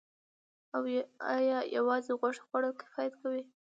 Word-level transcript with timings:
ایا 1.35 1.59
یوازې 1.77 2.11
غوښه 2.19 2.43
خوړل 2.47 2.73
کفایت 2.81 3.13
کوي 3.21 3.43